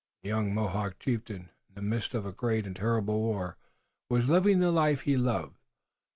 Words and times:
The 0.23 0.29
young 0.29 0.51
Mohawk 0.51 0.97
chieftain, 0.97 1.51
in 1.69 1.75
the 1.75 1.81
midst 1.83 2.15
of 2.15 2.25
a 2.25 2.31
great 2.31 2.65
and 2.65 2.75
terrible 2.75 3.19
war, 3.21 3.59
was 4.09 4.29
living 4.31 4.57
the 4.59 4.71
life 4.71 5.01
he 5.01 5.15
loved. 5.15 5.59